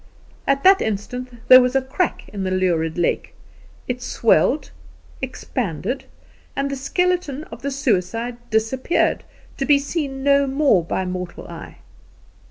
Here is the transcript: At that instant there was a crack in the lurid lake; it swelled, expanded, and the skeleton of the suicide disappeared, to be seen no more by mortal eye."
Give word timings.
At 0.47 0.63
that 0.63 0.81
instant 0.81 1.29
there 1.47 1.61
was 1.61 1.75
a 1.75 1.81
crack 1.83 2.27
in 2.29 2.43
the 2.43 2.49
lurid 2.49 2.97
lake; 2.97 3.35
it 3.87 4.01
swelled, 4.01 4.71
expanded, 5.21 6.05
and 6.55 6.71
the 6.71 6.75
skeleton 6.75 7.43
of 7.51 7.61
the 7.61 7.69
suicide 7.69 8.37
disappeared, 8.49 9.23
to 9.57 9.65
be 9.67 9.77
seen 9.77 10.23
no 10.23 10.47
more 10.47 10.83
by 10.83 11.05
mortal 11.05 11.47
eye." 11.47 11.75